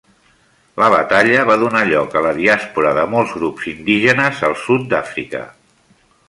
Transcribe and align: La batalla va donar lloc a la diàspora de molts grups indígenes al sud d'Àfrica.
La 0.83 0.85
batalla 0.93 1.43
va 1.49 1.57
donar 1.63 1.83
lloc 1.89 2.15
a 2.15 2.23
la 2.27 2.31
diàspora 2.37 2.95
de 3.01 3.05
molts 3.13 3.35
grups 3.41 3.69
indígenes 3.75 4.41
al 4.49 4.57
sud 4.63 4.89
d'Àfrica. 4.95 5.45